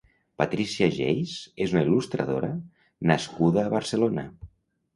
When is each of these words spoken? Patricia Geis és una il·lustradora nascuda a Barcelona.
Patricia 0.41 0.87
Geis 0.95 1.33
és 1.67 1.75
una 1.75 1.83
il·lustradora 1.87 2.51
nascuda 3.13 3.65
a 3.69 3.77
Barcelona. 3.79 4.29